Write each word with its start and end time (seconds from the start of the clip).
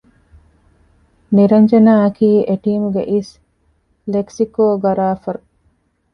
ނިރަންޖަނާ 1.35 1.93
އަކީ 2.03 2.29
އެޓީމުގެ 2.47 3.03
އިސް 3.11 3.33
ލެކްސިކޯގަރާފަރު 4.13 5.41